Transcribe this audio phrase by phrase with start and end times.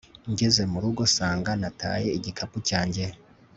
[0.31, 3.03] Ngeze mu rugo nsanga nataye igikapu cyanjye